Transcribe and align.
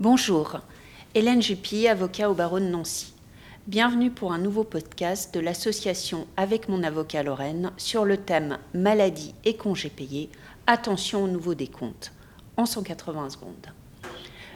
Bonjour, 0.00 0.60
Hélène 1.14 1.42
Juppy, 1.42 1.86
avocat 1.86 2.30
au 2.30 2.34
barreau 2.34 2.58
de 2.58 2.64
Nancy. 2.64 3.12
Bienvenue 3.66 4.10
pour 4.10 4.32
un 4.32 4.38
nouveau 4.38 4.64
podcast 4.64 5.34
de 5.34 5.40
l'association 5.40 6.26
Avec 6.38 6.70
mon 6.70 6.82
avocat 6.82 7.22
Lorraine 7.22 7.70
sur 7.76 8.06
le 8.06 8.16
thème 8.16 8.56
Maladie 8.72 9.34
et 9.44 9.58
congés 9.58 9.90
payés. 9.90 10.30
Attention 10.66 11.24
au 11.24 11.28
nouveau 11.28 11.52
décompte 11.54 12.14
en 12.56 12.64
180 12.64 13.28
secondes. 13.28 13.66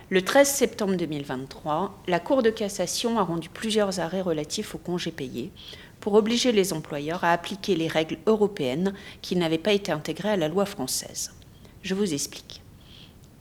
Le 0.08 0.22
13 0.22 0.48
septembre 0.48 0.94
2023, 0.94 2.02
la 2.08 2.20
Cour 2.20 2.42
de 2.42 2.48
cassation 2.48 3.18
a 3.18 3.22
rendu 3.22 3.50
plusieurs 3.50 4.00
arrêts 4.00 4.22
relatifs 4.22 4.74
aux 4.74 4.78
congés 4.78 5.12
payés 5.12 5.52
pour 6.00 6.14
obliger 6.14 6.52
les 6.52 6.72
employeurs 6.72 7.22
à 7.22 7.32
appliquer 7.32 7.76
les 7.76 7.88
règles 7.88 8.16
européennes 8.24 8.94
qui 9.20 9.36
n'avaient 9.36 9.58
pas 9.58 9.74
été 9.74 9.92
intégrées 9.92 10.30
à 10.30 10.36
la 10.38 10.48
loi 10.48 10.64
française. 10.64 11.34
Je 11.82 11.94
vous 11.94 12.14
explique. 12.14 12.63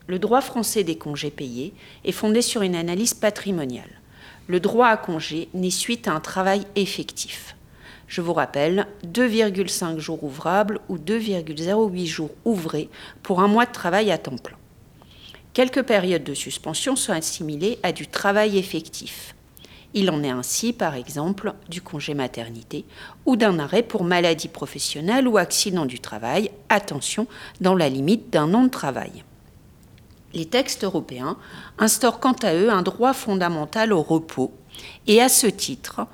Le 0.07 0.19
droit 0.19 0.41
français 0.41 0.83
des 0.83 0.97
congés 0.97 1.31
payés 1.31 1.73
est 2.03 2.11
fondé 2.11 2.41
sur 2.41 2.61
une 2.61 2.75
analyse 2.75 3.13
patrimoniale. 3.13 4.01
Le 4.47 4.59
droit 4.59 4.87
à 4.87 4.97
congé 4.97 5.47
n'est 5.53 5.69
suite 5.69 6.09
à 6.09 6.11
un 6.11 6.19
travail 6.19 6.65
effectif. 6.75 7.55
Je 8.07 8.19
vous 8.19 8.33
rappelle, 8.33 8.87
2,5 9.05 9.99
jours 9.99 10.23
ouvrables 10.25 10.81
ou 10.89 10.97
2,08 10.97 12.05
jours 12.05 12.31
ouvrés 12.43 12.89
pour 13.21 13.39
un 13.39 13.47
mois 13.47 13.65
de 13.65 13.71
travail 13.71 14.11
à 14.11 14.17
temps 14.17 14.37
plein. 14.37 14.57
Quelques 15.53 15.83
périodes 15.83 16.25
de 16.25 16.33
suspension 16.33 16.97
sont 16.97 17.13
assimilées 17.13 17.79
à 17.81 17.93
du 17.93 18.07
travail 18.07 18.57
effectif. 18.57 19.35
Il 19.93 20.09
en 20.09 20.21
est 20.23 20.29
ainsi, 20.29 20.73
par 20.73 20.95
exemple, 20.95 21.53
du 21.69 21.81
congé 21.81 22.13
maternité 22.13 22.83
ou 23.25 23.37
d'un 23.37 23.57
arrêt 23.57 23.83
pour 23.83 24.03
maladie 24.03 24.49
professionnelle 24.49 25.27
ou 25.27 25.37
accident 25.37 25.85
du 25.85 25.99
travail, 25.99 26.51
attention, 26.67 27.25
dans 27.61 27.75
la 27.75 27.87
limite 27.87 28.29
d'un 28.31 28.53
an 28.53 28.63
de 28.63 28.69
travail. 28.69 29.23
Les 30.33 30.45
textes 30.45 30.83
européens 30.83 31.37
instaurent 31.77 32.19
quant 32.19 32.35
à 32.41 32.55
eux 32.55 32.71
un 32.71 32.81
droit 32.81 33.13
fondamental 33.13 33.93
au 33.93 34.01
repos 34.01 34.51
et 35.05 35.21
à 35.21 35.29
ce 35.29 35.47
titre 35.47 36.07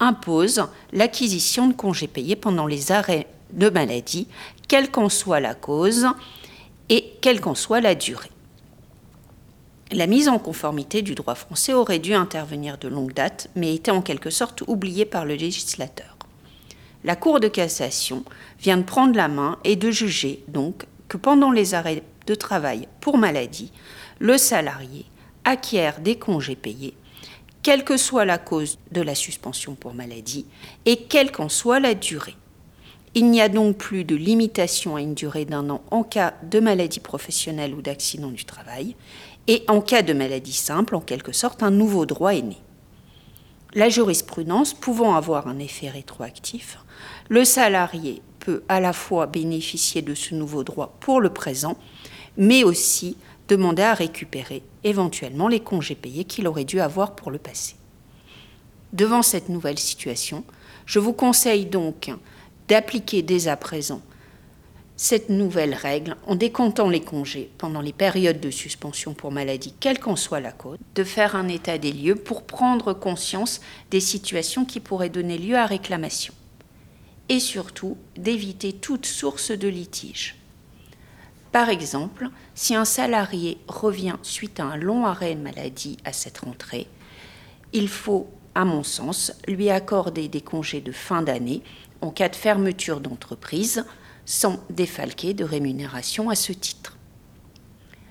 imposent 0.00 0.66
l'acquisition 0.92 1.68
de 1.68 1.74
congés 1.74 2.08
payés 2.08 2.36
pendant 2.36 2.66
les 2.66 2.92
arrêts 2.92 3.26
de 3.52 3.68
maladie, 3.68 4.28
quelle 4.68 4.90
qu'en 4.90 5.08
soit 5.08 5.40
la 5.40 5.54
cause 5.54 6.06
et 6.88 7.12
quelle 7.20 7.40
qu'en 7.40 7.54
soit 7.54 7.80
la 7.80 7.94
durée. 7.94 8.30
La 9.90 10.06
mise 10.06 10.28
en 10.28 10.38
conformité 10.38 11.00
du 11.00 11.14
droit 11.14 11.34
français 11.34 11.72
aurait 11.72 11.98
dû 11.98 12.12
intervenir 12.12 12.76
de 12.76 12.88
longue 12.88 13.14
date, 13.14 13.48
mais 13.56 13.74
était 13.74 13.90
en 13.90 14.02
quelque 14.02 14.30
sorte 14.30 14.62
oubliée 14.66 15.06
par 15.06 15.24
le 15.24 15.34
législateur. 15.34 16.16
La 17.04 17.16
Cour 17.16 17.40
de 17.40 17.48
cassation 17.48 18.24
vient 18.60 18.76
de 18.76 18.82
prendre 18.82 19.16
la 19.16 19.28
main 19.28 19.58
et 19.64 19.76
de 19.76 19.90
juger 19.90 20.44
donc 20.48 20.86
que 21.08 21.16
pendant 21.16 21.50
les 21.50 21.74
arrêts 21.74 22.02
de 22.28 22.34
travail 22.34 22.86
pour 23.00 23.16
maladie, 23.16 23.72
le 24.18 24.36
salarié 24.36 25.06
acquiert 25.44 26.00
des 26.00 26.16
congés 26.16 26.56
payés, 26.56 26.94
quelle 27.62 27.84
que 27.84 27.96
soit 27.96 28.26
la 28.26 28.38
cause 28.38 28.78
de 28.92 29.00
la 29.00 29.14
suspension 29.14 29.74
pour 29.74 29.94
maladie 29.94 30.46
et 30.84 30.96
quelle 30.96 31.32
qu'en 31.32 31.48
soit 31.48 31.80
la 31.80 31.94
durée. 31.94 32.36
Il 33.14 33.30
n'y 33.30 33.40
a 33.40 33.48
donc 33.48 33.78
plus 33.78 34.04
de 34.04 34.14
limitation 34.14 34.96
à 34.96 35.00
une 35.00 35.14
durée 35.14 35.46
d'un 35.46 35.70
an 35.70 35.82
en 35.90 36.02
cas 36.02 36.34
de 36.42 36.60
maladie 36.60 37.00
professionnelle 37.00 37.74
ou 37.74 37.80
d'accident 37.80 38.28
du 38.28 38.44
travail, 38.44 38.94
et 39.46 39.64
en 39.66 39.80
cas 39.80 40.02
de 40.02 40.12
maladie 40.12 40.52
simple, 40.52 40.94
en 40.94 41.00
quelque 41.00 41.32
sorte, 41.32 41.62
un 41.62 41.70
nouveau 41.70 42.04
droit 42.04 42.34
est 42.34 42.42
né. 42.42 42.58
La 43.72 43.88
jurisprudence 43.88 44.74
pouvant 44.74 45.14
avoir 45.14 45.48
un 45.48 45.58
effet 45.58 45.88
rétroactif, 45.88 46.78
le 47.30 47.44
salarié 47.44 48.20
peut 48.40 48.62
à 48.68 48.80
la 48.80 48.92
fois 48.92 49.26
bénéficier 49.26 50.02
de 50.02 50.14
ce 50.14 50.34
nouveau 50.34 50.64
droit 50.64 50.96
pour 51.00 51.20
le 51.20 51.30
présent, 51.30 51.76
mais 52.38 52.64
aussi 52.64 53.16
demander 53.48 53.82
à 53.82 53.94
récupérer 53.94 54.62
éventuellement 54.84 55.48
les 55.48 55.60
congés 55.60 55.94
payés 55.94 56.24
qu'il 56.24 56.46
aurait 56.46 56.64
dû 56.64 56.80
avoir 56.80 57.14
pour 57.14 57.30
le 57.30 57.38
passé. 57.38 57.74
Devant 58.92 59.22
cette 59.22 59.50
nouvelle 59.50 59.78
situation, 59.78 60.44
je 60.86 60.98
vous 60.98 61.12
conseille 61.12 61.66
donc 61.66 62.10
d'appliquer 62.68 63.22
dès 63.22 63.48
à 63.48 63.56
présent 63.56 64.00
cette 64.96 65.28
nouvelle 65.30 65.74
règle 65.74 66.16
en 66.26 66.34
décomptant 66.34 66.88
les 66.88 67.00
congés 67.00 67.50
pendant 67.56 67.80
les 67.80 67.92
périodes 67.92 68.40
de 68.40 68.50
suspension 68.50 69.14
pour 69.14 69.30
maladie, 69.30 69.72
quelle 69.78 70.00
qu'en 70.00 70.16
soit 70.16 70.40
la 70.40 70.50
cause, 70.50 70.78
de 70.96 71.04
faire 71.04 71.36
un 71.36 71.46
état 71.46 71.78
des 71.78 71.92
lieux 71.92 72.16
pour 72.16 72.42
prendre 72.42 72.92
conscience 72.94 73.60
des 73.90 74.00
situations 74.00 74.64
qui 74.64 74.80
pourraient 74.80 75.08
donner 75.08 75.38
lieu 75.38 75.56
à 75.56 75.66
réclamation 75.66 76.34
et 77.28 77.40
surtout 77.40 77.96
d'éviter 78.16 78.72
toute 78.72 79.06
source 79.06 79.52
de 79.52 79.68
litige. 79.68 80.36
Par 81.52 81.70
exemple, 81.70 82.28
si 82.54 82.74
un 82.74 82.84
salarié 82.84 83.58
revient 83.68 84.16
suite 84.22 84.60
à 84.60 84.64
un 84.64 84.76
long 84.76 85.06
arrêt 85.06 85.34
maladie 85.34 85.96
à 86.04 86.12
cette 86.12 86.38
rentrée, 86.38 86.86
il 87.72 87.88
faut, 87.88 88.28
à 88.54 88.64
mon 88.64 88.82
sens, 88.82 89.32
lui 89.46 89.70
accorder 89.70 90.28
des 90.28 90.40
congés 90.40 90.80
de 90.80 90.92
fin 90.92 91.22
d'année 91.22 91.62
en 92.00 92.10
cas 92.10 92.28
de 92.28 92.36
fermeture 92.36 93.00
d'entreprise 93.00 93.84
sans 94.24 94.62
défalquer 94.68 95.32
de 95.32 95.44
rémunération 95.44 96.28
à 96.28 96.34
ce 96.34 96.52
titre. 96.52 96.98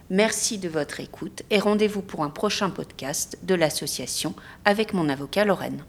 Merci 0.10 0.58
de 0.58 0.70
votre 0.70 1.00
écoute 1.00 1.44
et 1.50 1.60
rendez-vous 1.60 2.02
pour 2.02 2.24
un 2.24 2.30
prochain 2.30 2.70
podcast 2.70 3.38
de 3.44 3.54
l'association 3.54 4.34
avec 4.66 4.94
mon 4.94 5.10
avocat 5.10 5.46
Lorraine. 5.46 5.84